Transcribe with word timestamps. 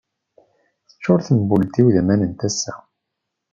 Teččur 0.89 1.19
tembult-iw 1.27 1.87
d 1.93 1.95
aman 2.01 2.21
n 2.31 2.33
tasa. 2.39 2.75